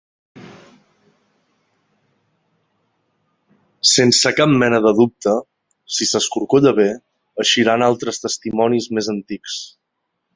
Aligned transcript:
Sense 3.89 4.31
cap 4.39 4.55
mena 4.63 4.79
de 4.85 4.93
dubte, 5.01 5.35
si 5.97 6.07
s’escorcolla 6.13 6.73
bé, 6.83 6.87
eixiran 7.45 7.85
altres 7.91 8.23
testimonis 8.25 8.89
més 8.99 9.11
antics. 9.15 9.59